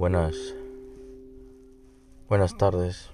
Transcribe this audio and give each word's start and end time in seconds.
buenas 0.00 0.54
buenas 2.26 2.56
tardes. 2.56 3.10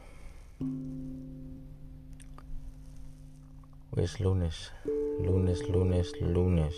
Hoy 3.90 4.04
es 4.04 4.20
lunes, 4.20 4.72
lunes, 5.20 5.68
lunes, 5.68 6.12
lunes. 6.20 6.76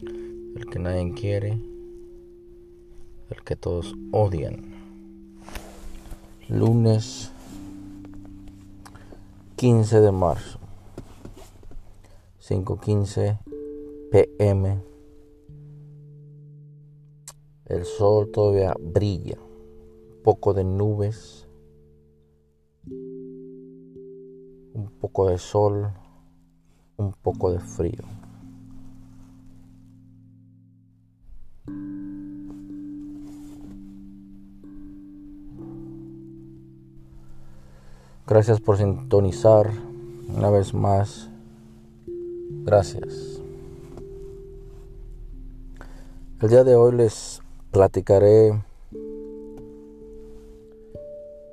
El 0.00 0.66
que 0.68 0.80
nadie 0.80 1.14
quiere, 1.14 1.60
el 3.30 3.44
que 3.44 3.54
todos 3.54 3.94
odian. 4.10 4.74
Lunes 6.48 7.30
15 9.54 10.00
de 10.00 10.10
marzo, 10.10 10.58
5:15 12.40 13.38
pm. 14.10 14.87
El 17.68 17.84
sol 17.84 18.30
todavía 18.30 18.74
brilla. 18.80 19.36
poco 20.24 20.54
de 20.54 20.64
nubes. 20.64 21.46
Un 24.72 24.90
poco 24.98 25.28
de 25.28 25.36
sol. 25.36 25.92
Un 26.96 27.12
poco 27.12 27.52
de 27.52 27.60
frío. 27.60 28.04
Gracias 38.26 38.60
por 38.60 38.78
sintonizar 38.78 39.70
una 40.34 40.48
vez 40.48 40.72
más. 40.72 41.28
Gracias. 42.64 43.42
El 46.40 46.48
día 46.48 46.64
de 46.64 46.74
hoy 46.74 46.94
les 46.94 47.42
platicaré 47.70 48.62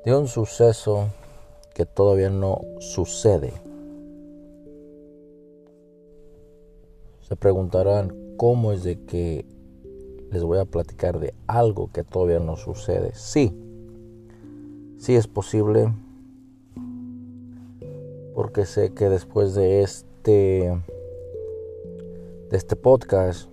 de 0.05 0.16
un 0.16 0.27
suceso 0.27 1.09
que 1.73 1.85
todavía 1.85 2.30
no 2.30 2.61
sucede. 2.80 3.53
Se 7.21 7.36
preguntarán 7.36 8.36
cómo 8.38 8.71
es 8.71 8.83
de 8.83 9.03
que 9.05 9.45
les 10.31 10.43
voy 10.43 10.59
a 10.59 10.66
platicar 10.66 11.19
de 11.19 11.33
algo 11.47 11.89
que 11.91 12.03
todavía 12.03 12.39
no 12.39 12.55
sucede. 12.55 13.11
Sí, 13.13 13.53
sí 14.97 15.16
es 15.16 15.27
posible 15.27 15.93
porque 18.36 18.66
sé 18.66 18.93
que 18.93 19.09
después 19.09 19.55
de 19.55 19.81
este 19.81 20.81
de 22.49 22.58
este 22.58 22.75
podcast 22.75 23.49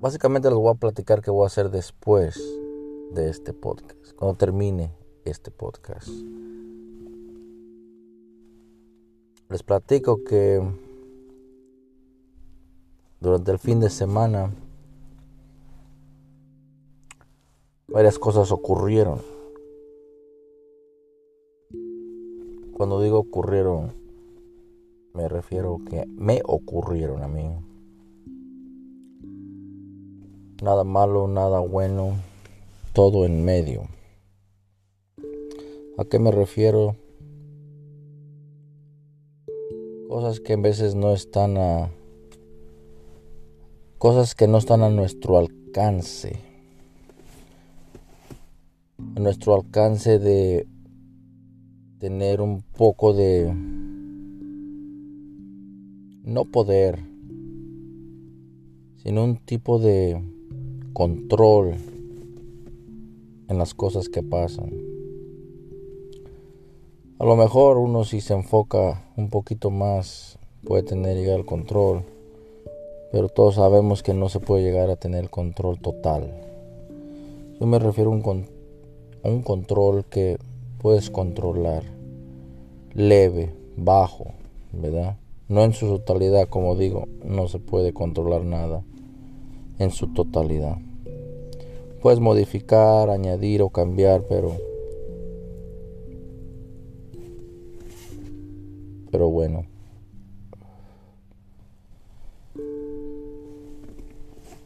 Básicamente 0.00 0.48
les 0.48 0.56
voy 0.56 0.70
a 0.70 0.74
platicar 0.78 1.20
qué 1.20 1.30
voy 1.30 1.44
a 1.44 1.48
hacer 1.48 1.70
después 1.70 2.42
de 3.12 3.28
este 3.28 3.52
podcast, 3.52 4.14
cuando 4.16 4.34
termine 4.34 4.94
este 5.26 5.50
podcast. 5.50 6.08
Les 9.50 9.62
platico 9.62 10.24
que 10.24 10.62
durante 13.20 13.50
el 13.50 13.58
fin 13.58 13.80
de 13.80 13.90
semana 13.90 14.50
varias 17.86 18.18
cosas 18.18 18.50
ocurrieron. 18.52 19.20
Cuando 22.72 23.02
digo 23.02 23.18
ocurrieron, 23.18 23.92
me 25.12 25.28
refiero 25.28 25.76
que 25.90 26.06
me 26.06 26.40
ocurrieron 26.46 27.22
a 27.22 27.28
mí 27.28 27.69
nada 30.62 30.84
malo, 30.84 31.26
nada 31.26 31.60
bueno, 31.60 32.16
todo 32.92 33.24
en 33.24 33.44
medio. 33.44 33.88
¿A 35.96 36.04
qué 36.04 36.18
me 36.18 36.30
refiero? 36.30 36.96
Cosas 40.08 40.40
que 40.40 40.52
en 40.54 40.62
veces 40.62 40.94
no 40.94 41.12
están 41.12 41.56
a 41.56 41.90
cosas 43.98 44.34
que 44.34 44.48
no 44.48 44.58
están 44.58 44.82
a 44.82 44.90
nuestro 44.90 45.38
alcance. 45.38 46.38
A 49.16 49.20
nuestro 49.20 49.54
alcance 49.54 50.18
de 50.18 50.66
tener 51.98 52.40
un 52.40 52.62
poco 52.62 53.12
de 53.12 53.54
no 56.24 56.44
poder, 56.44 56.98
sino 59.02 59.24
un 59.24 59.36
tipo 59.36 59.78
de 59.78 60.39
control 60.92 61.74
en 63.48 63.58
las 63.58 63.74
cosas 63.74 64.08
que 64.08 64.22
pasan. 64.22 64.70
A 67.18 67.24
lo 67.24 67.36
mejor 67.36 67.78
uno 67.78 68.04
si 68.04 68.20
se 68.20 68.34
enfoca 68.34 69.04
un 69.16 69.28
poquito 69.28 69.70
más 69.70 70.38
puede 70.66 70.82
tener 70.82 71.16
llegar 71.16 71.36
al 71.36 71.46
control, 71.46 72.02
pero 73.12 73.28
todos 73.28 73.56
sabemos 73.56 74.02
que 74.02 74.14
no 74.14 74.28
se 74.28 74.40
puede 74.40 74.64
llegar 74.64 74.90
a 74.90 74.96
tener 74.96 75.30
control 75.30 75.78
total. 75.78 76.32
Yo 77.60 77.66
me 77.66 77.78
refiero 77.78 78.10
a 78.10 78.14
un, 78.14 78.46
a 79.22 79.28
un 79.28 79.42
control 79.42 80.04
que 80.06 80.38
puedes 80.80 81.10
controlar, 81.10 81.84
leve, 82.94 83.54
bajo, 83.76 84.32
¿verdad? 84.72 85.16
No 85.48 85.62
en 85.64 85.72
su 85.72 85.86
totalidad, 85.86 86.48
como 86.48 86.74
digo, 86.76 87.06
no 87.24 87.48
se 87.48 87.58
puede 87.58 87.92
controlar 87.92 88.44
nada 88.44 88.82
en 89.80 89.90
su 89.90 90.08
totalidad. 90.08 90.76
Puedes 92.02 92.20
modificar, 92.20 93.08
añadir 93.08 93.62
o 93.62 93.70
cambiar, 93.70 94.24
pero 94.28 94.52
pero 99.10 99.28
bueno. 99.28 99.64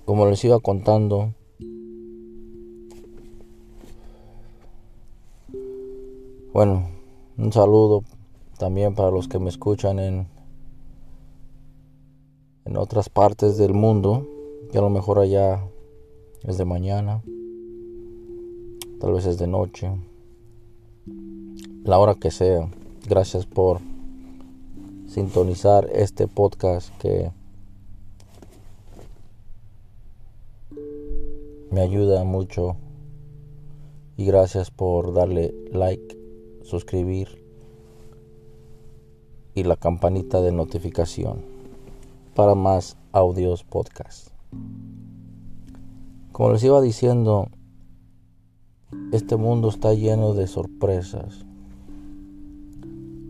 Como 0.05 0.27
les 0.27 0.45
iba 0.45 0.59
contando, 0.61 1.33
bueno, 6.53 6.89
un 7.39 7.53
saludo 7.53 8.03
también 8.59 8.95
para 8.95 9.11
los 9.11 9.29
que 9.29 9.39
me 9.39 9.49
escuchan 9.49 9.99
en 9.99 10.27
en 12.65 12.77
otras 12.77 13.09
partes 13.09 13.57
del 13.57 13.75
mundo 13.75 14.34
que 14.71 14.79
a 14.79 14.81
lo 14.81 14.91
mejor 14.91 15.19
allá 15.19 15.69
es 16.43 16.59
de 16.59 16.65
mañana, 16.65 17.23
tal 19.01 19.13
vez 19.13 19.27
es 19.27 19.39
de 19.39 19.47
noche, 19.47 19.91
la 21.85 21.99
hora 21.99 22.15
que 22.15 22.31
sea. 22.31 22.69
Gracias 23.07 23.45
por 23.45 23.81
sintonizar 25.07 25.89
este 25.93 26.27
podcast 26.27 26.97
que 26.99 27.31
me 31.71 31.81
ayuda 31.81 32.25
mucho 32.25 32.77
y 34.17 34.25
gracias 34.25 34.71
por 34.71 35.13
darle 35.13 35.55
like, 35.73 36.19
suscribir 36.63 37.45
y 39.55 39.65
la 39.65 39.77
campanita 39.77 40.41
de 40.41 40.53
notificación 40.53 41.45
para 42.35 42.55
más 42.55 42.97
audios 43.13 43.65
podcast. 43.65 44.34
Como 46.33 46.51
les 46.51 46.65
iba 46.65 46.81
diciendo, 46.81 47.47
este 49.13 49.37
mundo 49.37 49.69
está 49.69 49.95
lleno 49.95 50.35
de 50.35 50.49
sorpresas, 50.49 51.47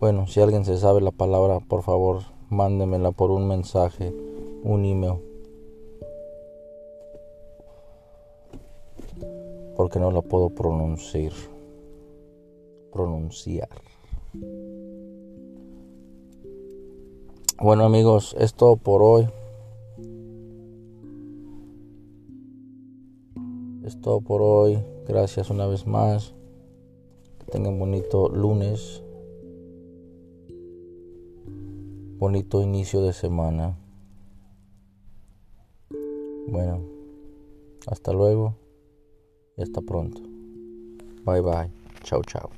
Bueno, 0.00 0.26
si 0.26 0.40
alguien 0.40 0.64
se 0.64 0.78
sabe 0.78 1.00
la 1.00 1.12
palabra, 1.12 1.60
por 1.60 1.82
favor, 1.82 2.22
mándemela 2.48 3.12
por 3.12 3.30
un 3.30 3.46
mensaje, 3.46 4.12
un 4.62 4.84
email. 4.84 5.20
Porque 9.76 10.00
no 10.00 10.10
la 10.10 10.22
puedo 10.22 10.50
pronunciar. 10.50 11.32
Pronunciar. 12.96 13.68
Bueno 17.62 17.84
amigos, 17.84 18.34
es 18.38 18.54
todo 18.54 18.76
por 18.76 19.02
hoy. 19.02 19.28
Es 23.84 24.00
todo 24.00 24.22
por 24.22 24.40
hoy. 24.40 24.78
Gracias 25.06 25.50
una 25.50 25.66
vez 25.66 25.86
más. 25.86 26.34
Que 27.38 27.44
tengan 27.52 27.78
bonito 27.78 28.30
lunes. 28.30 29.02
Bonito 32.16 32.62
inicio 32.62 33.02
de 33.02 33.12
semana. 33.12 33.76
Bueno, 36.48 36.80
hasta 37.88 38.14
luego 38.14 38.54
y 39.58 39.62
hasta 39.64 39.82
pronto. 39.82 40.22
Bye 41.26 41.42
bye. 41.42 41.70
Chao, 42.02 42.22
chao. 42.22 42.48